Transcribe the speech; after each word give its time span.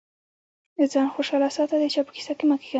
ځان 0.93 1.07
خوشاله 1.13 1.49
ساته 1.57 1.75
د 1.79 1.83
چا 1.93 2.01
په 2.05 2.11
کيسه 2.15 2.33
کي 2.37 2.45
مه 2.49 2.55
کېږه. 2.61 2.69